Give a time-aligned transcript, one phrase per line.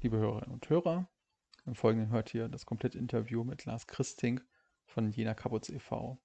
[0.00, 1.08] liebe Hörerinnen und Hörer.
[1.66, 4.40] Im Folgenden hört ihr das komplette Interview mit Lars Christing
[4.86, 6.20] von Jena Kaputz e.V.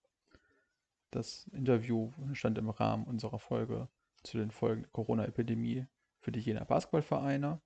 [1.09, 3.89] Das Interview stand im Rahmen unserer Folge
[4.21, 5.88] zu den Folgen der Corona-Epidemie
[6.20, 7.62] für die Jena Basketballvereine,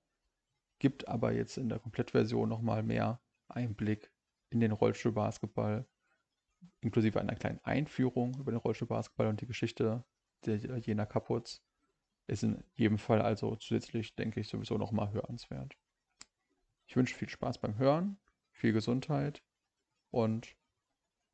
[0.78, 4.10] gibt aber jetzt in der Komplettversion nochmal mehr Einblick
[4.48, 5.86] in den Rollstuhlbasketball,
[6.80, 10.04] inklusive einer kleinen Einführung über den Rollstuhlbasketball und die Geschichte
[10.46, 11.62] der Jena Kaputz.
[12.26, 15.76] Ist in jedem Fall also zusätzlich, denke ich, sowieso nochmal hörenswert.
[16.88, 18.16] Ich wünsche viel Spaß beim Hören,
[18.50, 19.42] viel Gesundheit
[20.10, 20.48] und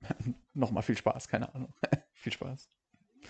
[0.53, 1.73] nochmal viel Spaß, keine Ahnung.
[2.13, 2.69] viel Spaß.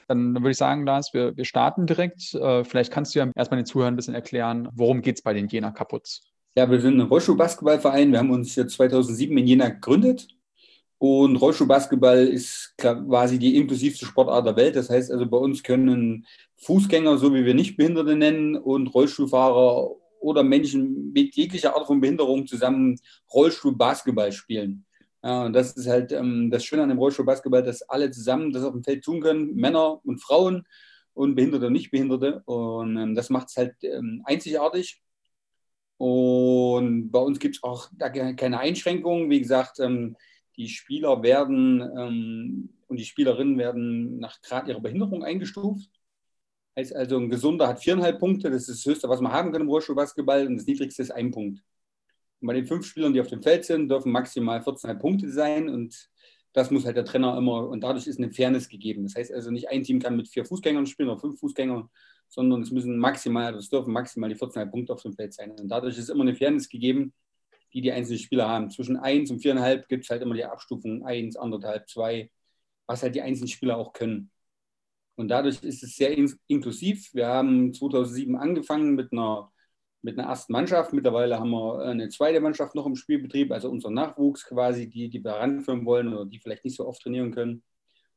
[0.08, 2.34] Dann, dann, würde ich sagen, Lars, wir, wir starten direkt.
[2.34, 5.34] Äh, vielleicht kannst du ja erstmal den Zuhörern ein bisschen erklären, worum geht es bei
[5.34, 6.22] den Jena Kaputs?
[6.56, 8.10] Ja, wir sind ein Rollstuhl-Basketballverein.
[8.10, 10.28] Wir haben uns hier 2007 in Jena gegründet.
[10.98, 14.76] Und Rollstuhlbasketball ist quasi die inklusivste Sportart der Welt.
[14.76, 19.90] Das heißt also, bei uns können Fußgänger, so wie wir Nichtbehinderte nennen, und Rollstuhlfahrer
[20.24, 22.98] oder Menschen mit jeglicher Art von Behinderung zusammen
[23.32, 24.86] Rollstuhl-Basketball spielen.
[25.22, 28.72] Ja, das ist halt ähm, das Schöne an dem Rollstuhl-Basketball, dass alle zusammen das auf
[28.72, 30.66] dem Feld tun können, Männer und Frauen
[31.12, 32.42] und Behinderte und Nichtbehinderte.
[32.46, 35.02] Und ähm, das macht es halt ähm, einzigartig.
[35.96, 39.30] Und bei uns gibt es auch da keine Einschränkungen.
[39.30, 40.16] Wie gesagt, ähm,
[40.56, 45.88] die Spieler werden ähm, und die Spielerinnen werden nach Grad ihrer Behinderung eingestuft.
[46.74, 49.68] Also, ein Gesunder hat viereinhalb Punkte, das ist das Höchste, was man haben kann im
[49.68, 51.62] Rollstuhlbasketball, und das Niedrigste ist ein Punkt.
[52.40, 55.68] Und bei den fünf Spielern, die auf dem Feld sind, dürfen maximal 14,5 Punkte sein
[55.68, 56.10] und
[56.52, 59.04] das muss halt der Trainer immer, und dadurch ist eine Fairness gegeben.
[59.04, 61.88] Das heißt also, nicht ein Team kann mit vier Fußgängern spielen oder fünf Fußgängern,
[62.28, 65.50] sondern es müssen maximal, das dürfen maximal die 14,5 Punkte auf dem Feld sein.
[65.52, 67.12] Und dadurch ist immer eine Fairness gegeben,
[67.72, 68.70] die die einzelnen Spieler haben.
[68.70, 72.30] Zwischen 1 und 4,5 gibt es halt immer die Abstufung 1, 1,5, 2,
[72.86, 74.30] was halt die einzelnen Spieler auch können.
[75.16, 77.12] Und dadurch ist es sehr in inklusiv.
[77.14, 79.52] Wir haben 2007 angefangen mit einer,
[80.02, 80.92] mit einer ersten Mannschaft.
[80.92, 85.22] Mittlerweile haben wir eine zweite Mannschaft noch im Spielbetrieb, also unser Nachwuchs quasi, die, die
[85.22, 87.62] wir heranführen wollen oder die vielleicht nicht so oft trainieren können.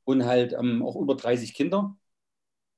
[0.05, 1.97] Und halt ähm, auch über 30 Kinder,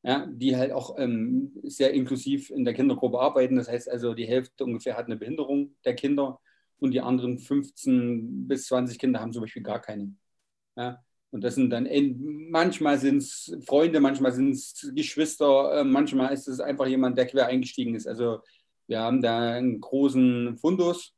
[0.03, 3.55] ja, die halt auch ähm, sehr inklusiv in der Kindergruppe arbeiten.
[3.57, 6.39] Das heißt also, die Hälfte ungefähr hat eine Behinderung der Kinder
[6.79, 10.15] und die anderen 15 bis 20 Kinder haben zum Beispiel gar keine.
[10.75, 11.87] Ja, und das sind dann,
[12.49, 17.27] manchmal sind es Freunde, manchmal sind es Geschwister, äh, manchmal ist es einfach jemand, der
[17.27, 18.07] quer eingestiegen ist.
[18.07, 18.39] Also
[18.87, 21.13] wir haben da einen großen Fundus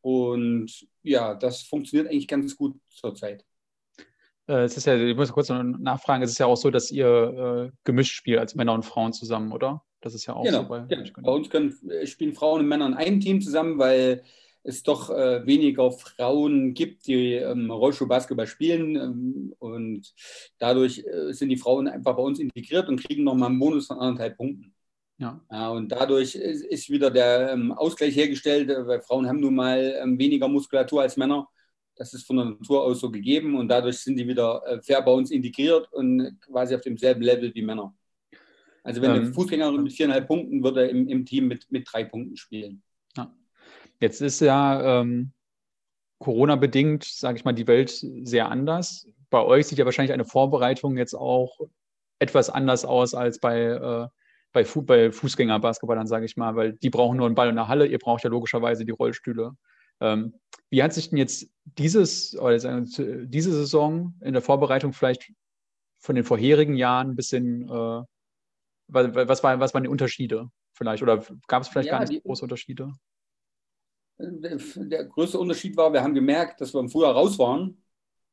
[0.00, 3.44] und ja, das funktioniert eigentlich ganz gut zurzeit.
[4.48, 6.90] Äh, es ist ja, ich muss kurz noch nachfragen, es ist ja auch so, dass
[6.90, 9.82] ihr äh, gemischt spielt als Männer und Frauen zusammen, oder?
[10.00, 11.10] Das ist ja auch genau, so bei, genau.
[11.20, 14.22] bei uns können, spielen Frauen und Männer in einem Team zusammen, weil
[14.66, 18.96] es doch äh, weniger Frauen gibt, die ähm, Rollstuhlbasketball spielen.
[18.96, 20.12] Ähm, und
[20.58, 23.98] dadurch äh, sind die Frauen einfach bei uns integriert und kriegen nochmal einen Bonus von
[23.98, 24.74] anderthalb Punkten.
[25.18, 25.40] Ja.
[25.50, 29.54] ja und dadurch ist, ist wieder der ähm, Ausgleich hergestellt, äh, weil Frauen haben nun
[29.54, 31.48] mal ähm, weniger Muskulatur als Männer.
[31.94, 35.00] Das ist von der Natur aus so gegeben und dadurch sind die wieder äh, fair
[35.00, 37.94] bei uns integriert und quasi auf demselben Level wie Männer.
[38.82, 42.04] Also wenn ähm, eine Fußgängerin mit viereinhalb Punkten würde im, im Team mit, mit drei
[42.04, 42.82] Punkten spielen.
[44.00, 45.32] Jetzt ist ja ähm,
[46.18, 49.08] Corona-bedingt, sage ich mal, die Welt sehr anders.
[49.30, 51.60] Bei euch sieht ja wahrscheinlich eine Vorbereitung jetzt auch
[52.18, 54.08] etwas anders aus als bei, äh,
[54.52, 57.68] bei, Fu bei Fußgängerbasketballern, sage ich mal, weil die brauchen nur einen Ball in der
[57.68, 59.52] Halle, ihr braucht ja logischerweise die Rollstühle.
[60.00, 60.34] Ähm,
[60.70, 65.32] wie hat sich denn jetzt dieses, oder diese Saison in der Vorbereitung vielleicht
[65.98, 68.02] von den vorherigen Jahren ein bisschen, äh,
[68.88, 71.02] was, war, was waren die Unterschiede vielleicht?
[71.02, 72.92] Oder gab es vielleicht ja, gar nicht die, große Unterschiede?
[74.18, 77.82] Der größte Unterschied war, wir haben gemerkt, dass wir im Frühjahr raus waren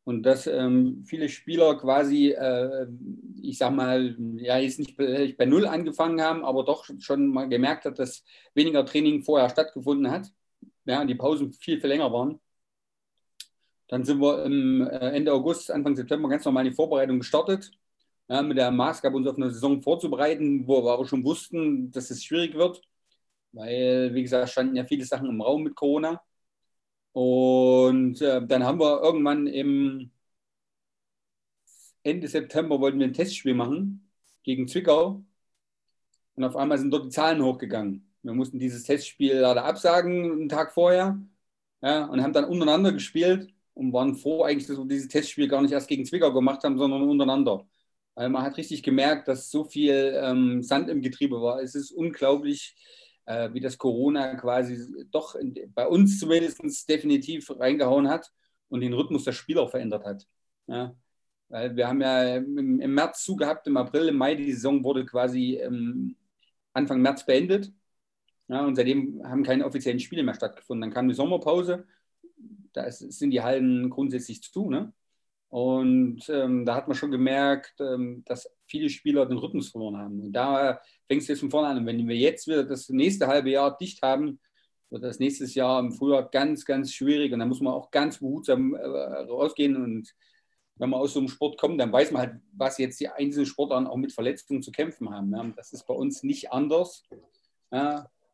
[0.05, 2.87] und dass ähm, viele Spieler quasi, äh,
[3.41, 7.85] ich sag mal, ja, jetzt nicht bei Null angefangen haben, aber doch schon mal gemerkt
[7.85, 8.23] hat, dass
[8.53, 10.31] weniger Training vorher stattgefunden hat.
[10.85, 12.39] Ja, die Pausen viel, viel länger waren.
[13.87, 17.71] Dann sind wir im, äh, Ende August, Anfang September ganz normal in die Vorbereitung gestartet.
[18.29, 22.09] Ja, mit der Maßgabe, uns auf eine Saison vorzubereiten, wo wir aber schon wussten, dass
[22.09, 22.81] es schwierig wird
[23.53, 26.21] weil, wie gesagt, standen ja viele Sachen im Raum mit Corona.
[27.13, 30.11] Und äh, dann haben wir irgendwann im
[32.03, 34.09] Ende September wollten wir ein Testspiel machen
[34.43, 35.23] gegen Zwickau.
[36.35, 38.07] Und auf einmal sind dort die Zahlen hochgegangen.
[38.23, 41.19] Wir mussten dieses Testspiel leider absagen, einen Tag vorher.
[41.81, 45.61] Ja, und haben dann untereinander gespielt und waren froh eigentlich, dass wir dieses Testspiel gar
[45.61, 47.67] nicht erst gegen Zwickau gemacht haben, sondern untereinander.
[48.15, 51.61] Weil man hat richtig gemerkt, dass so viel ähm, Sand im Getriebe war.
[51.61, 52.75] Es ist unglaublich,
[53.25, 55.35] wie das Corona quasi doch
[55.73, 58.31] bei uns zumindest definitiv reingehauen hat
[58.69, 60.27] und den Rhythmus der Spieler verändert hat.
[60.67, 60.95] Ja.
[61.49, 65.05] Weil wir haben ja im, im, März zugehabt, im April, im Mai, die Saison wurde
[65.05, 66.15] quasi ähm,
[66.73, 67.71] Anfang März beendet.
[68.47, 70.81] Ja, und seitdem haben keine offiziellen Spiele mehr stattgefunden.
[70.81, 71.85] Dann kam die Sommerpause,
[72.73, 74.69] da ist, sind die Hallen grundsätzlich zu.
[74.69, 74.91] Ne?
[75.49, 80.19] Und ähm, da hat man schon gemerkt, ähm, dass viele Spieler den Rhythmus verloren haben.
[80.19, 81.77] Und da fängst du jetzt von vorne an.
[81.77, 84.39] Und wenn wir jetzt wieder das nächste halbe Jahr dicht haben,
[84.89, 87.31] wird das nächstes Jahr im Frühjahr ganz, ganz schwierig.
[87.31, 89.75] Und da muss man auch ganz behutsam äh, rausgehen.
[89.75, 90.11] Und
[90.77, 93.45] wenn man aus so einem Sport kommt, dann weiß man halt, was jetzt die einzelnen
[93.45, 95.53] Sportarten auch mit Verletzungen zu kämpfen haben.
[95.55, 97.03] Das ist bei uns nicht anders.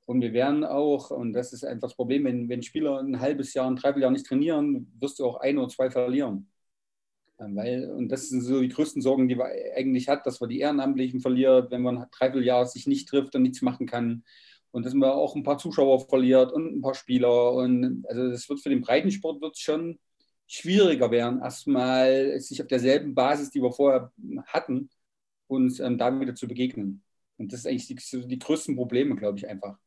[0.05, 3.53] Und wir werden auch, und das ist einfach das Problem, wenn, wenn Spieler ein halbes
[3.53, 6.49] Jahr, ein Dreivierteljahr nicht trainieren, wirst du auch ein oder zwei verlieren.
[7.39, 10.59] Weil, und das sind so die größten Sorgen, die man eigentlich hat, dass man die
[10.59, 14.23] Ehrenamtlichen verliert, wenn man ein Dreivierteljahr sich nicht trifft und nichts machen kann.
[14.71, 17.53] Und dass man auch ein paar Zuschauer verliert und ein paar Spieler.
[17.53, 19.99] Und also das wird für den Breitensport wird schon
[20.47, 24.11] schwieriger werden, erstmal sich auf derselben Basis, die wir vorher
[24.47, 24.89] hatten,
[25.47, 27.03] uns ähm, da wieder zu begegnen.
[27.37, 29.77] Und das ist eigentlich die, die größten Probleme, glaube ich, einfach.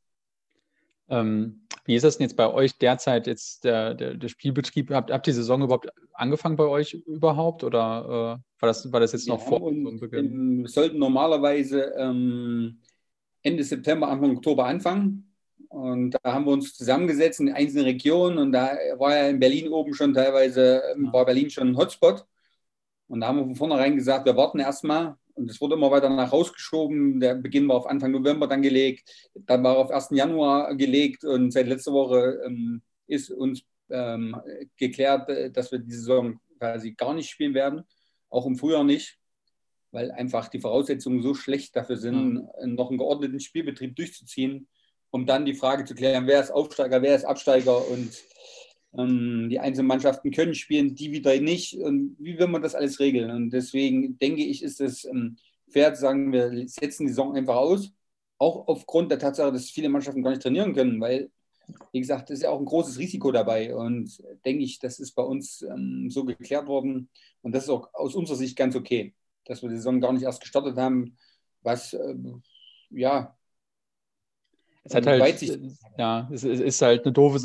[1.09, 4.91] Ähm, wie ist das denn jetzt bei euch derzeit jetzt der, der, der Spielbetrieb?
[4.91, 8.05] Habt, habt die Saison überhaupt angefangen bei euch überhaupt oder
[8.39, 10.63] äh, war, das, war das jetzt noch vor Beginn?
[10.63, 12.79] Wir sollten normalerweise ähm,
[13.43, 15.29] Ende September, Anfang Oktober anfangen.
[15.69, 19.73] Und da haben wir uns zusammengesetzt in einzelnen Regionen und da war ja in Berlin
[19.73, 22.27] oben schon teilweise, ähm, war Berlin schon ein Hotspot.
[23.09, 26.09] Und da haben wir von vornherein gesagt, wir warten erstmal, und es wurde immer weiter
[26.09, 27.21] nach rausgeschoben.
[27.21, 30.09] Der Beginn war auf Anfang November dann gelegt, dann war auf 1.
[30.11, 34.37] Januar gelegt und seit letzter Woche ähm, ist uns ähm,
[34.77, 37.83] geklärt, äh, dass wir die Saison quasi gar nicht spielen werden,
[38.29, 39.19] auch im Frühjahr nicht,
[39.91, 42.75] weil einfach die Voraussetzungen so schlecht dafür sind, mhm.
[42.75, 44.69] noch einen geordneten Spielbetrieb durchzuziehen,
[45.11, 48.11] um dann die Frage zu klären, wer ist Aufsteiger, wer ist Absteiger und
[48.95, 51.75] die einzelnen Mannschaften können spielen, die wieder nicht.
[51.79, 53.31] Und wie will man das alles regeln?
[53.31, 55.37] Und deswegen denke ich, ist es ähm,
[55.71, 57.93] fair zu sagen, wir setzen die Saison einfach aus.
[58.37, 61.31] Auch aufgrund der Tatsache, dass viele Mannschaften gar nicht trainieren können, weil,
[61.93, 63.75] wie gesagt, es ist ja auch ein großes Risiko dabei.
[63.75, 67.09] Und denke ich, das ist bei uns ähm, so geklärt worden.
[67.41, 69.15] Und das ist auch aus unserer Sicht ganz okay,
[69.47, 71.17] dass wir die Saison gar nicht erst gestartet haben,
[71.63, 72.15] was, äh,
[72.91, 73.35] ja,
[74.85, 75.43] es hat halt,
[75.97, 77.39] ja, es ist halt eine doofe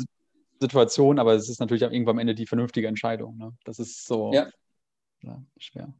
[0.60, 3.36] Situation, aber es ist natürlich irgendwann am Ende die vernünftige Entscheidung.
[3.36, 3.52] Ne?
[3.64, 4.48] Das ist so ja.
[5.22, 5.92] Ja, schwer.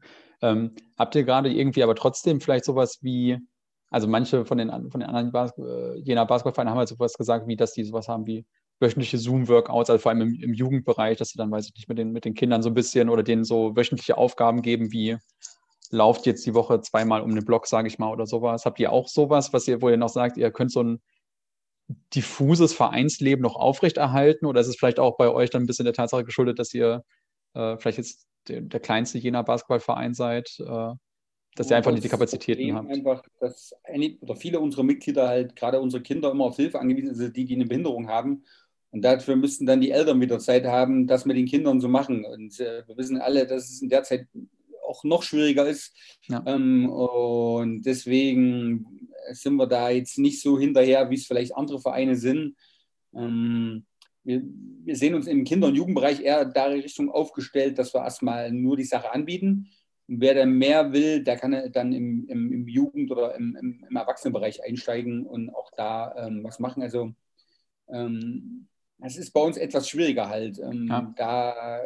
[0.42, 3.38] Ähm, habt ihr gerade irgendwie aber trotzdem vielleicht sowas wie,
[3.90, 7.48] also manche von den, von den anderen Bas äh, jener Basketballvereinen haben halt sowas gesagt,
[7.48, 8.46] wie dass die sowas haben wie
[8.80, 11.98] wöchentliche Zoom-Workouts, also vor allem im, im, Jugendbereich, dass sie dann, weiß ich nicht, mit
[11.98, 15.16] den, mit den Kindern so ein bisschen oder denen so wöchentliche Aufgaben geben, wie
[15.90, 18.66] lauft jetzt die Woche zweimal um den Block, sage ich mal, oder sowas.
[18.66, 21.00] Habt ihr auch sowas, was ihr, wo ihr noch sagt, ihr könnt so ein
[22.14, 24.46] diffuses Vereinsleben noch aufrechterhalten?
[24.46, 27.04] Oder ist es vielleicht auch bei euch dann ein bisschen der Tatsache geschuldet, dass ihr
[27.54, 30.94] äh, vielleicht jetzt der, der, kleinste jener Basketballverein seid, äh,
[31.54, 32.90] dass ihr einfach nicht die Kapazitäten habt?
[32.90, 37.14] Einfach, dass einige, oder viele unserer Mitglieder halt, gerade unsere Kinder, immer auf Hilfe angewiesen
[37.14, 38.44] sind, die, die eine Behinderung haben.
[38.90, 42.24] Und dafür müssten dann die Eltern wieder Zeit haben, das mit den Kindern zu machen.
[42.24, 44.26] Und äh, wir wissen alle, dass es in der Zeit
[44.86, 45.94] auch noch schwieriger ist.
[46.28, 46.42] Ja.
[46.46, 48.97] Ähm, und deswegen
[49.32, 52.56] sind wir da jetzt nicht so hinterher, wie es vielleicht andere Vereine sind.
[53.14, 53.86] Ähm,
[54.24, 54.42] wir,
[54.84, 58.76] wir, sehen uns im Kinder- und Jugendbereich eher da Richtung aufgestellt, dass wir erstmal nur
[58.76, 59.68] die Sache anbieten.
[60.06, 63.84] Und wer dann mehr will, der kann dann im, im, im Jugend- oder im, im,
[63.88, 66.82] im, Erwachsenenbereich einsteigen und auch da ähm, was machen.
[66.82, 67.12] Also
[67.88, 68.68] ähm,
[69.00, 71.12] es ist bei uns etwas schwieriger halt, ähm, ja.
[71.16, 71.80] da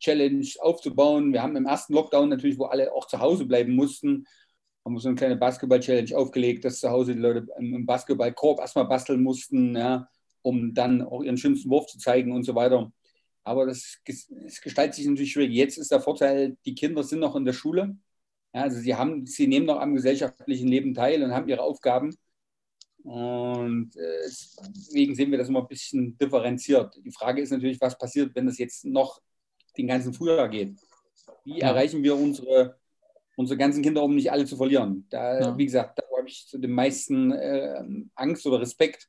[0.00, 1.32] Challenge aufzubauen.
[1.32, 4.26] Wir haben im ersten Lockdown natürlich, wo alle auch zu Hause bleiben mussten,
[4.84, 8.86] haben wir so eine kleine Basketball-Challenge aufgelegt, dass zu Hause die Leute im Basketballkorb erstmal
[8.86, 10.08] basteln mussten, ja,
[10.42, 12.90] um dann auch ihren schönsten Wurf zu zeigen und so weiter.
[13.44, 15.54] Aber das, das gestaltet sich natürlich schwierig.
[15.54, 17.96] Jetzt ist der Vorteil, die Kinder sind noch in der Schule.
[18.54, 22.16] Ja, also sie, haben, sie nehmen noch am gesellschaftlichen Leben teil und haben ihre Aufgaben.
[23.02, 24.28] Und äh,
[24.76, 26.94] deswegen sehen wir das immer ein bisschen differenziert.
[27.04, 29.20] Die Frage ist natürlich, was passiert, wenn das jetzt noch
[29.76, 30.76] den ganzen Frühjahr geht?
[31.44, 32.79] Wie erreichen wir unsere
[33.40, 35.06] unsere ganzen Kinder, um nicht alle zu verlieren.
[35.10, 35.58] Da, ja.
[35.58, 37.82] wie gesagt, da habe ich zu den meisten äh,
[38.14, 39.08] Angst oder Respekt,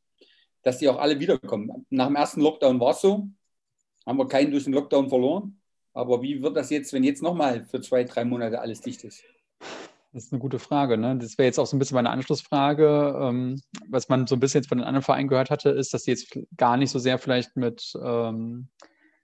[0.64, 1.86] dass die auch alle wiederkommen.
[1.90, 3.28] Nach dem ersten Lockdown war es so,
[4.06, 5.58] haben wir keinen durch den Lockdown verloren.
[5.94, 9.24] Aber wie wird das jetzt, wenn jetzt nochmal für zwei, drei Monate alles dicht ist?
[10.14, 10.98] Das ist eine gute Frage.
[10.98, 11.18] Ne?
[11.18, 13.18] Das wäre jetzt auch so ein bisschen meine Anschlussfrage.
[13.22, 16.04] Ähm, was man so ein bisschen jetzt von den anderen Vereinen gehört hatte, ist, dass
[16.04, 18.70] die jetzt gar nicht so sehr vielleicht mit, ähm,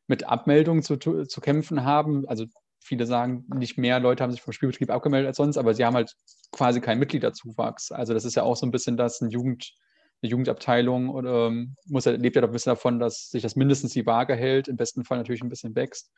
[0.07, 2.27] mit Abmeldungen zu, zu kämpfen haben.
[2.27, 2.45] Also
[2.87, 5.95] viele sagen, nicht mehr Leute haben sich vom Spielbetrieb abgemeldet als sonst, aber sie haben
[5.95, 6.15] halt
[6.51, 7.91] quasi keinen Mitgliederzuwachs.
[7.91, 9.73] Also das ist ja auch so ein bisschen das, ein Jugend,
[10.21, 13.93] eine Jugendabteilung oder ähm, muss, lebt ja doch ein bisschen davon, dass sich das mindestens
[13.93, 16.11] die Waage hält, im besten Fall natürlich ein bisschen wächst.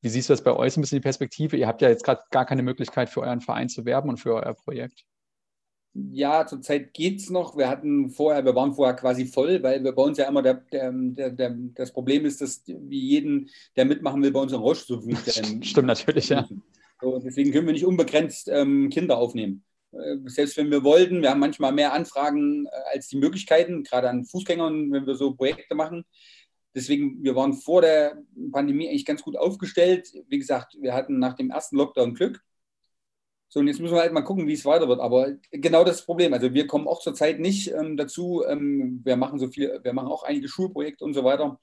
[0.00, 1.56] Wie siehst du das bei euch ein bisschen die Perspektive?
[1.56, 4.34] Ihr habt ja jetzt gerade gar keine Möglichkeit für euren Verein zu werben und für
[4.34, 5.04] euer Projekt.
[5.94, 7.56] Ja, zurzeit geht es noch.
[7.56, 10.54] Wir hatten vorher, wir waren vorher quasi voll, weil wir bei uns ja immer der,
[10.72, 15.02] der, der, das Problem ist, dass wie jeden, der mitmachen will, bei uns einen Rollstuhl
[15.16, 15.62] stellen.
[15.62, 16.48] Stimmt natürlich, ja.
[17.00, 19.64] So, deswegen können wir nicht unbegrenzt ähm, Kinder aufnehmen.
[19.92, 24.10] Äh, selbst wenn wir wollten, wir haben manchmal mehr Anfragen äh, als die Möglichkeiten, gerade
[24.10, 26.04] an Fußgängern, wenn wir so Projekte machen.
[26.74, 28.18] Deswegen, wir waren vor der
[28.50, 30.12] Pandemie eigentlich ganz gut aufgestellt.
[30.26, 32.42] Wie gesagt, wir hatten nach dem ersten Lockdown Glück
[33.54, 34.98] so, und jetzt müssen wir halt mal gucken, wie es weiter wird.
[34.98, 36.32] Aber genau das Problem.
[36.32, 38.42] Also wir kommen auch zurzeit nicht ähm, dazu.
[38.48, 41.60] Ähm, wir machen so viel, wir machen auch einige Schulprojekte und so weiter,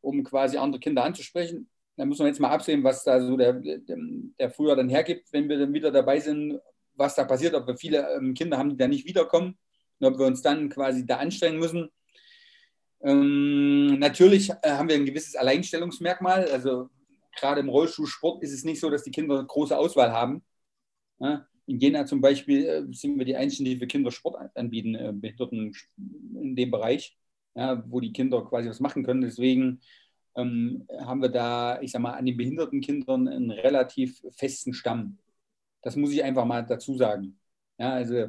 [0.00, 1.70] um quasi andere Kinder anzusprechen.
[1.96, 5.48] Da müssen wir jetzt mal absehen, was da so der, der, Frühjahr dann hergibt, wenn
[5.48, 6.58] wir dann wieder dabei sind,
[6.94, 9.56] was da passiert, ob wir viele ähm, Kinder haben, die da nicht wiederkommen
[10.00, 11.88] und ob wir uns dann quasi da anstrengen müssen.
[13.00, 16.50] Ähm, natürlich äh, haben wir ein gewisses Alleinstellungsmerkmal.
[16.50, 16.88] Also
[17.38, 20.42] gerade im Rollstuhlsport ist es nicht so, dass die Kinder große Auswahl haben.
[21.20, 25.12] In Jena zum Beispiel äh, sind wir die Einzigen, die für Kinder Sport anbieten, äh,
[25.14, 25.74] Behinderten
[26.40, 27.16] in dem Bereich,
[27.54, 29.20] ja, wo die Kinder quasi was machen können.
[29.20, 29.80] Deswegen
[30.36, 35.18] ähm, haben wir da, ich sag mal, an den behinderten Kindern einen relativ festen Stamm.
[35.82, 37.38] Das muss ich einfach mal dazu sagen.
[37.78, 38.28] Ja, also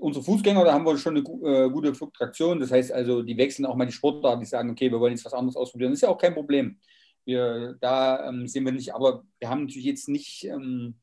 [0.00, 2.60] unsere Fußgänger, da haben wir schon eine äh, gute Fluktuation.
[2.60, 5.24] Das heißt also, die wechseln auch mal die Sportart, die sagen, okay, wir wollen jetzt
[5.24, 5.90] was anderes ausprobieren.
[5.90, 6.78] Das ist ja auch kein Problem.
[7.24, 10.94] Wir, da ähm, sehen wir nicht, aber wir haben natürlich jetzt nicht ähm,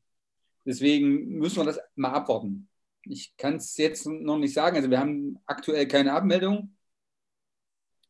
[0.64, 2.68] Deswegen müssen wir das mal abwarten.
[3.02, 4.76] Ich kann es jetzt noch nicht sagen.
[4.76, 6.74] Also wir haben aktuell keine Abmeldung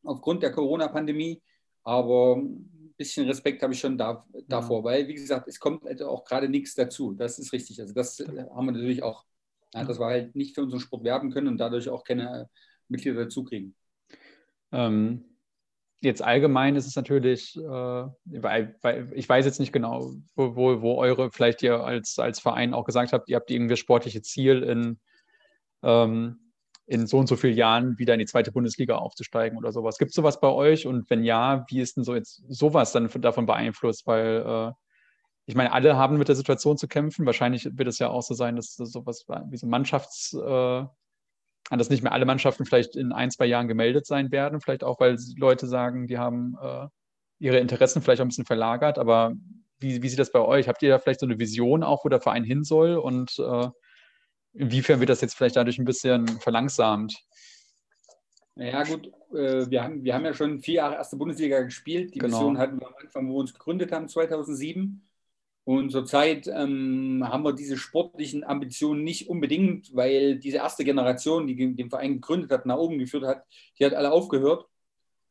[0.04, 1.42] aufgrund der Corona-Pandemie,
[1.82, 4.84] aber ein bisschen Respekt habe ich schon da, davor, ja.
[4.84, 7.12] weil, wie gesagt, es kommt also auch gerade nichts dazu.
[7.12, 7.80] Das ist richtig.
[7.80, 9.24] Also das haben wir natürlich auch,
[9.72, 12.48] ja, dass wir halt nicht für unseren Sport werben können und dadurch auch keine
[12.88, 13.74] Mitglieder dazu kriegen.
[14.70, 15.24] Ähm,
[16.04, 20.82] jetzt allgemein ist es natürlich, äh, weil, weil, ich weiß jetzt nicht genau, wo, wo,
[20.82, 24.62] wo, eure, vielleicht ihr als, als Verein auch gesagt habt, ihr habt irgendwie sportliche Ziel
[24.62, 25.00] in,
[25.82, 26.38] ähm,
[26.86, 29.98] in so und so vielen Jahren wieder in die zweite Bundesliga aufzusteigen oder sowas.
[29.98, 30.86] Gibt es sowas bei euch?
[30.86, 34.06] Und wenn ja, wie ist denn so jetzt sowas dann davon beeinflusst?
[34.06, 34.72] Weil äh,
[35.46, 37.26] ich meine, alle haben mit der Situation zu kämpfen.
[37.26, 40.86] Wahrscheinlich wird es ja auch so sein, dass das sowas wie so Mannschafts- äh,
[41.70, 44.60] dass nicht mehr alle Mannschaften vielleicht in ein, zwei Jahren gemeldet sein werden.
[44.60, 46.86] Vielleicht auch, weil Leute sagen, die haben äh,
[47.38, 48.98] ihre Interessen vielleicht auch ein bisschen verlagert.
[48.98, 49.34] Aber
[49.78, 50.68] wie, wie sieht das bei euch?
[50.68, 52.96] Habt ihr da vielleicht so eine Vision auch, wo der Verein hin soll?
[52.96, 53.68] Und äh,
[54.52, 57.16] inwiefern wird das jetzt vielleicht dadurch ein bisschen verlangsamt?
[58.56, 62.14] Ja gut, äh, wir, haben, wir haben ja schon vier Jahre erste Bundesliga gespielt.
[62.14, 62.36] Die genau.
[62.36, 65.02] Vision hatten wir am Anfang, wo wir uns gegründet haben, 2007.
[65.64, 71.74] Und zurzeit ähm, haben wir diese sportlichen Ambitionen nicht unbedingt, weil diese erste Generation, die
[71.74, 73.44] den Verein gegründet hat, nach oben geführt hat,
[73.78, 74.66] die hat alle aufgehört.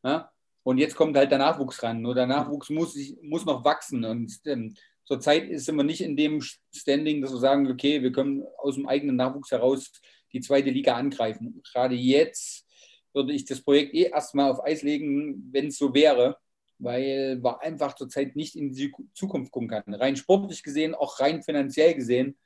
[0.02, 0.32] Ja?
[0.64, 2.02] Und jetzt kommt halt der Nachwuchs ran.
[2.02, 4.04] Nur der Nachwuchs muss, muss noch wachsen.
[4.04, 4.74] Und ähm,
[5.04, 6.42] zurzeit sind wir nicht in dem
[6.74, 9.92] Standing, dass wir sagen, okay, wir können aus dem eigenen Nachwuchs heraus
[10.32, 11.62] die zweite Liga angreifen.
[11.72, 12.66] Gerade jetzt
[13.12, 16.38] würde ich das Projekt eh erstmal auf Eis legen, wenn es so wäre
[16.78, 19.94] weil man einfach zurzeit nicht in die Zukunft gucken kann.
[19.94, 22.36] Rein sportlich gesehen, auch rein finanziell gesehen,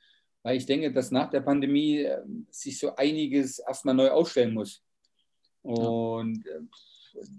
[0.43, 4.83] weil ich denke, dass nach der Pandemie äh, sich so einiges erstmal neu ausstellen muss.
[5.61, 6.61] Und äh,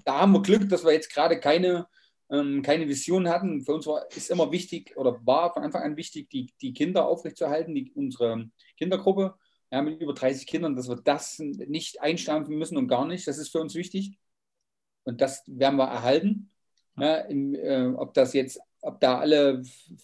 [0.05, 1.87] da haben wir Glück, dass wir jetzt gerade keine,
[2.31, 3.63] ähm, keine Vision hatten.
[3.63, 7.07] Für uns war, ist immer wichtig oder war von Anfang an wichtig, die, die Kinder
[7.07, 9.35] aufrechtzuerhalten, die, unsere Kindergruppe.
[9.73, 13.29] Ja, mit über 30 Kindern, dass wir das nicht einstampfen müssen und gar nicht.
[13.29, 14.19] Das ist für uns wichtig.
[15.05, 16.51] Und das werden wir erhalten.
[16.97, 19.63] Ja, in, äh, ob das jetzt, ob da alle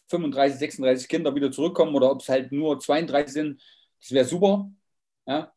[0.08, 3.62] 35, 36 Kinder wieder zurückkommen oder ob es halt nur 32 sind,
[4.00, 4.70] das wäre super.
[5.26, 5.52] Ja.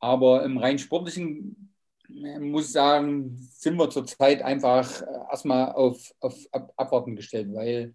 [0.00, 1.74] Aber im rein sportlichen
[2.08, 7.48] äh, muss ich sagen, sind wir zurzeit einfach äh, erstmal auf, auf Ab Abwarten gestellt,
[7.52, 7.94] weil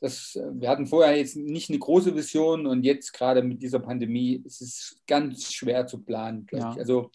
[0.00, 4.42] das, wir hatten vorher jetzt nicht eine große Vision und jetzt gerade mit dieser Pandemie
[4.46, 6.46] ist es ganz schwer zu planen.
[6.52, 6.70] Ja.
[6.72, 7.10] Also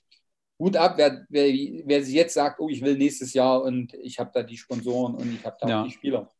[0.57, 1.53] Hut ab, wer, wer,
[1.85, 5.15] wer sich jetzt sagt, oh, ich will nächstes Jahr und ich habe da die Sponsoren
[5.15, 5.83] und ich habe da ja.
[5.83, 6.31] die Spieler.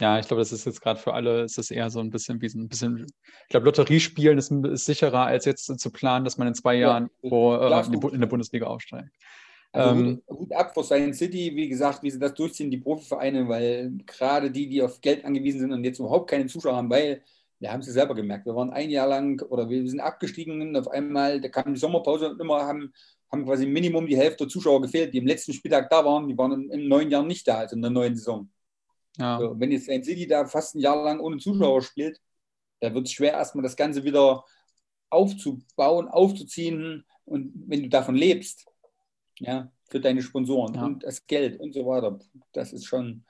[0.00, 2.40] Ja, ich glaube, das ist jetzt gerade für alle, ist das eher so ein bisschen
[2.40, 6.38] wie so ein bisschen, ich glaube, Lotteriespielen ist, ist sicherer, als jetzt zu planen, dass
[6.38, 9.10] man in zwei Jahren ja, wo, äh, in, die, in, der Bundesliga aufsteigt.
[9.72, 12.78] Also ähm, Hut, Hut ab vor Science City, wie gesagt, wie sie das durchziehen, die
[12.78, 16.90] Profivereine, weil gerade die, die auf Geld angewiesen sind und jetzt überhaupt keine Zuschauer haben,
[16.90, 17.22] weil
[17.58, 20.62] wir haben es ja selber gemerkt, wir waren ein Jahr lang oder wir sind abgestiegen
[20.62, 22.94] und auf einmal, da kam die Sommerpause und immer haben
[23.30, 26.28] haben quasi Minimum die Hälfte der Zuschauer gefehlt, die im letzten Spieltag da waren.
[26.28, 28.50] Die waren im, im neuen Jahr nicht da, also in der neuen Saison.
[29.18, 29.38] Ja.
[29.38, 32.20] So, wenn jetzt ein City da fast ein Jahr lang ohne Zuschauer spielt,
[32.80, 34.44] da wird es schwer, erstmal das Ganze wieder
[35.10, 37.04] aufzubauen, aufzuziehen.
[37.24, 38.66] Und wenn du davon lebst,
[39.38, 40.84] ja, für deine Sponsoren ja.
[40.84, 42.18] und das Geld und so weiter,
[42.52, 43.24] das ist schon,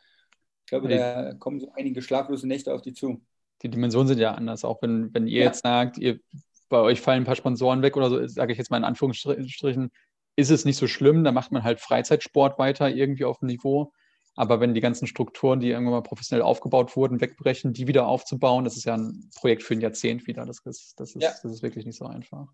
[0.61, 3.23] ich glaube, da kommen so einige schlaflose Nächte auf dich zu.
[3.63, 5.47] Die Dimensionen sind ja anders, auch wenn, wenn ihr ja.
[5.47, 6.21] jetzt sagt, ihr
[6.71, 9.91] bei euch fallen ein paar Sponsoren weg oder so, sage ich jetzt mal in Anführungsstrichen,
[10.37, 13.93] ist es nicht so schlimm, da macht man halt Freizeitsport weiter irgendwie auf dem Niveau.
[14.37, 18.65] Aber wenn die ganzen Strukturen, die irgendwann mal professionell aufgebaut wurden, wegbrechen, die wieder aufzubauen,
[18.65, 20.47] das ist ja ein Projekt für ein Jahrzehnt wieder.
[20.47, 21.31] Das ist, das ist, ja.
[21.43, 22.47] das ist wirklich nicht so einfach.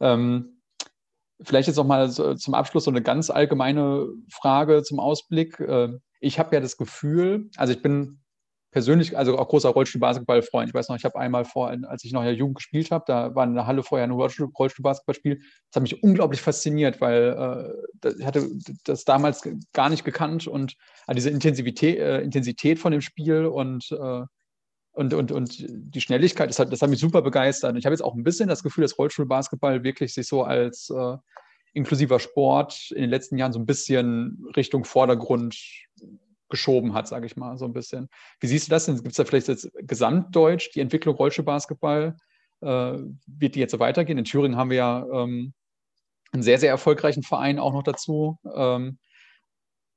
[0.00, 0.60] Ähm,
[1.40, 5.60] vielleicht jetzt noch mal so zum Abschluss so eine ganz allgemeine Frage zum Ausblick.
[5.60, 8.23] Äh, ich habe ja das Gefühl, also ich bin
[8.74, 10.68] persönlich, also auch großer Rollstuhl-Basketball-Freund.
[10.68, 13.04] Ich weiß noch, ich habe einmal vor, als ich noch in der Jugend gespielt habe,
[13.06, 15.36] da war in der Halle vorher ein Rollstuhl-Basketball-Spiel.
[15.36, 18.50] Das hat mich unglaublich fasziniert, weil äh, ich hatte
[18.82, 20.74] das damals gar nicht gekannt und
[21.06, 24.22] äh, diese Intensivität, äh, Intensität von dem Spiel und, äh,
[24.90, 27.76] und, und, und die Schnelligkeit, das hat, das hat mich super begeistert.
[27.76, 31.16] Ich habe jetzt auch ein bisschen das Gefühl, dass Rollstuhl-Basketball wirklich sich so als äh,
[31.74, 35.56] inklusiver Sport in den letzten Jahren so ein bisschen Richtung Vordergrund
[36.54, 38.08] geschoben hat, sage ich mal, so ein bisschen.
[38.38, 38.94] Wie siehst du das denn?
[38.94, 42.16] Gibt es da vielleicht jetzt gesamtdeutsch die Entwicklung Rollstuhlbasketball?
[42.60, 44.18] Äh, wird die jetzt so weitergehen?
[44.18, 45.52] In Thüringen haben wir ja ähm,
[46.30, 48.38] einen sehr, sehr erfolgreichen Verein auch noch dazu.
[48.54, 48.98] Ähm,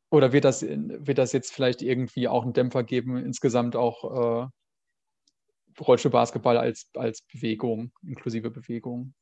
[0.10, 4.48] oder wird das, wird das jetzt vielleicht irgendwie auch einen Dämpfer geben, insgesamt auch äh,
[5.80, 9.14] Rollstuhlbasketball als, als Bewegung, inklusive Bewegung?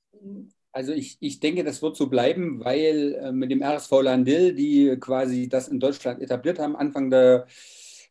[0.76, 4.98] Also ich, ich denke, das wird so bleiben, weil äh, mit dem RSV Landil, die
[5.00, 7.48] quasi das in Deutschland etabliert haben, Anfang der,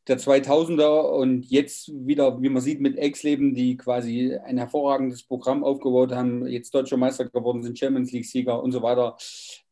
[0.09, 5.63] der 2000er und jetzt wieder, wie man sieht, mit Exleben, die quasi ein hervorragendes Programm
[5.63, 9.19] aufgebaut haben, jetzt deutscher Meister geworden sind, Champions League-Sieger und so weiter,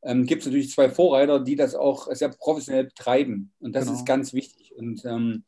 [0.03, 3.53] ähm, gibt es natürlich zwei Vorreiter, die das auch sehr professionell betreiben.
[3.59, 3.97] Und das genau.
[3.97, 4.75] ist ganz wichtig.
[4.77, 5.45] Und ähm,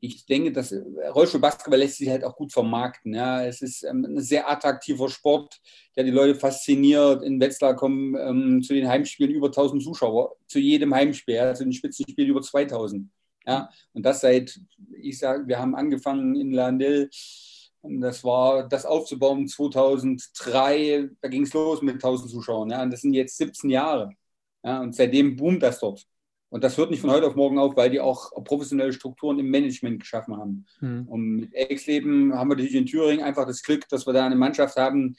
[0.00, 3.14] ich denke, dass äh, Rollstuhlbasketball lässt sich halt auch gut vermarkten.
[3.14, 3.44] Ja.
[3.44, 5.60] Es ist ähm, ein sehr attraktiver Sport,
[5.96, 7.22] der die Leute fasziniert.
[7.22, 11.64] In Wetzlar kommen ähm, zu den Heimspielen über 1000 Zuschauer, zu jedem Heimspiel, ja, zu
[11.64, 13.08] den Spitzenspielen über 2000.
[13.46, 13.70] Ja.
[13.92, 14.58] Und das seit,
[15.00, 17.10] ich sage, wir haben angefangen in Landil,
[17.82, 22.70] das war das aufzubauen 2003, da ging es los mit 1000 Zuschauern.
[22.70, 22.82] Ja.
[22.82, 24.10] Und das sind jetzt 17 Jahre.
[24.62, 24.80] Ja.
[24.80, 26.06] Und seitdem boomt das dort.
[26.54, 29.50] Und das hört nicht von heute auf morgen auf, weil die auch professionelle Strukturen im
[29.50, 30.66] Management geschaffen haben.
[30.80, 31.08] Mhm.
[31.08, 34.36] Und mit Exleben haben wir natürlich in Thüringen einfach das Glück, dass wir da eine
[34.36, 35.16] Mannschaft haben,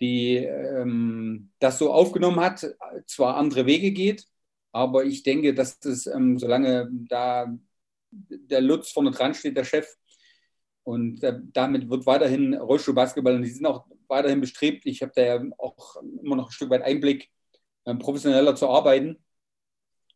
[0.00, 2.66] die ähm, das so aufgenommen hat,
[3.06, 4.26] zwar andere Wege geht,
[4.72, 7.56] aber ich denke, dass es, ähm, solange da
[8.10, 9.86] der Lutz vorne dran steht, der Chef,
[10.82, 15.22] und äh, damit wird weiterhin Rollstuhlbasketball, und die sind auch weiterhin bestrebt, ich habe da
[15.22, 17.30] ja auch immer noch ein Stück weit Einblick,
[17.84, 19.23] äh, professioneller zu arbeiten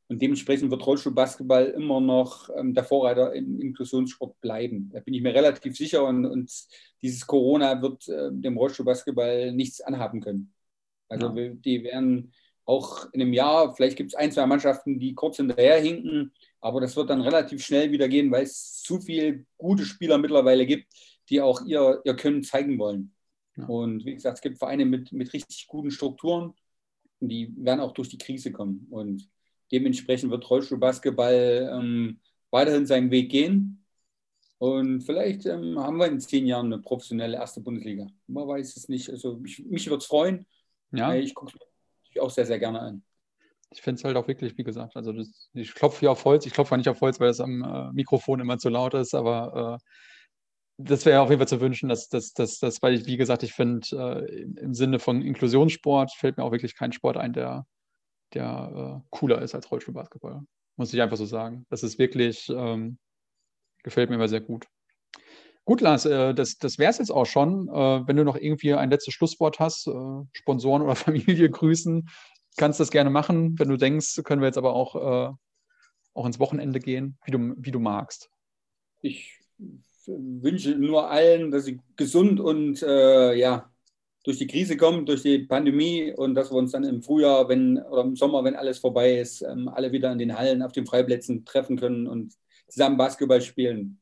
[0.08, 4.90] und dementsprechend wird Rollstuhlbasketball immer noch ähm, der Vorreiter im Inklusionssport bleiben.
[4.92, 6.04] Da bin ich mir relativ sicher.
[6.06, 6.50] Und, und
[7.02, 10.54] dieses Corona wird äh, dem Rollstuhlbasketball nichts anhaben können.
[11.08, 11.34] Also ja.
[11.34, 12.32] wir, die werden
[12.64, 16.80] auch in einem Jahr, vielleicht gibt es ein, zwei Mannschaften, die kurz hinterher hinken, aber
[16.80, 20.86] das wird dann relativ schnell wieder gehen, weil es zu viele gute Spieler mittlerweile gibt,
[21.28, 23.14] die auch ihr, ihr Können zeigen wollen.
[23.56, 23.66] Ja.
[23.66, 26.54] Und wie gesagt, es gibt Vereine mit, mit richtig guten Strukturen,
[27.20, 28.86] die werden auch durch die Krise kommen.
[28.90, 29.28] Und
[29.72, 33.84] Dementsprechend wird Rollstuhlbasketball ähm, weiterhin seinen Weg gehen.
[34.58, 38.06] Und vielleicht ähm, haben wir in zehn Jahren eine professionelle erste Bundesliga.
[38.26, 39.08] Man weiß es nicht.
[39.08, 40.46] Also mich, mich würde es freuen.
[40.92, 41.14] Ja.
[41.14, 43.02] Ich gucke es mir auch sehr, sehr gerne an.
[43.70, 46.46] Ich finde es halt auch wirklich, wie gesagt, also das, ich klopfe hier auf Holz.
[46.46, 49.78] Ich klopfe nicht auf Holz, weil es am äh, Mikrofon immer zu laut ist, aber
[49.78, 49.84] äh,
[50.78, 53.42] das wäre auf jeden Fall zu wünschen, dass das, dass, dass, weil ich, wie gesagt,
[53.42, 57.66] ich finde, äh, im Sinne von Inklusionssport fällt mir auch wirklich kein Sport ein, der
[58.34, 60.42] der äh, cooler ist als Rollstuhlbasketball.
[60.76, 61.66] Muss ich einfach so sagen.
[61.70, 62.98] Das ist wirklich, ähm,
[63.82, 64.66] gefällt mir immer sehr gut.
[65.64, 67.68] Gut, Lars, äh, das, das wäre es jetzt auch schon.
[67.68, 72.08] Äh, wenn du noch irgendwie ein letztes Schlusswort hast, äh, Sponsoren oder Familie grüßen,
[72.56, 73.58] kannst das gerne machen.
[73.58, 75.34] Wenn du denkst, können wir jetzt aber auch, äh,
[76.14, 78.30] auch ins Wochenende gehen, wie du, wie du magst.
[79.00, 79.38] Ich
[80.06, 83.70] wünsche nur allen, dass sie gesund und äh, ja,
[84.24, 87.78] durch die Krise kommen, durch die Pandemie und dass wir uns dann im Frühjahr, wenn
[87.78, 90.86] oder im Sommer, wenn alles vorbei ist, ähm, alle wieder in den Hallen auf den
[90.86, 92.34] Freiplätzen treffen können und
[92.68, 94.00] zusammen Basketball spielen.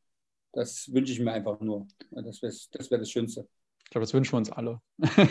[0.52, 1.86] Das wünsche ich mir einfach nur.
[2.10, 3.46] Das wäre das, wär das Schönste.
[3.84, 4.80] Ich glaube, das wünschen wir uns alle.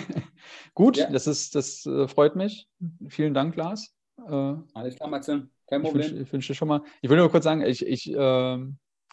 [0.76, 1.10] Gut, ja.
[1.10, 2.69] das, ist, das äh, freut mich.
[3.10, 3.93] Vielen Dank, Lars.
[4.17, 5.50] Äh, Alles klar, Matze.
[5.67, 6.21] Kein Problem.
[6.21, 6.82] Ich wünsche schon mal.
[7.02, 8.56] Ich will nur kurz sagen, ich, ich, äh,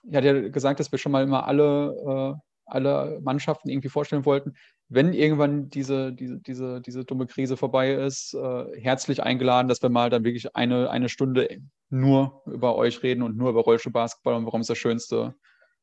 [0.04, 2.40] ich hatte ja gesagt, dass wir schon mal immer alle äh,
[2.72, 4.54] alle Mannschaften irgendwie vorstellen wollten,
[4.94, 9.88] wenn irgendwann diese, diese, diese, diese dumme Krise vorbei ist, äh, herzlich eingeladen, dass wir
[9.88, 11.48] mal dann wirklich eine, eine Stunde
[11.88, 15.34] nur über euch reden und nur über Rollstuhlbasketball und warum es der schönste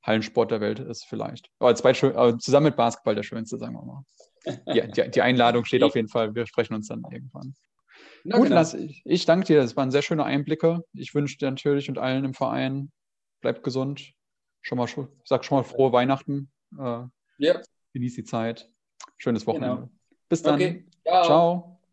[0.03, 1.49] Hallensport der Welt ist, vielleicht.
[1.59, 4.03] Aber zwei, äh, zusammen mit Basketball der schönste, sagen wir mal.
[4.73, 6.33] Die, die, die Einladung steht auf jeden Fall.
[6.33, 7.55] Wir sprechen uns dann irgendwann.
[8.23, 8.55] Na, Gut, genau.
[8.55, 9.61] Lass, ich, ich danke dir.
[9.61, 10.81] Das waren sehr schöne Einblicke.
[10.93, 12.89] Ich wünsche dir natürlich und allen im Verein,
[13.41, 14.13] bleibt gesund.
[14.61, 14.87] Schon mal,
[15.25, 16.49] sag schon mal frohe Weihnachten.
[16.79, 17.03] Äh,
[17.37, 17.61] ja.
[17.93, 18.69] Genieß die Zeit.
[19.17, 19.75] Schönes Wochenende.
[19.75, 19.89] Genau.
[20.29, 20.55] Bis dann.
[20.55, 20.85] Okay.
[21.03, 21.78] Ciao.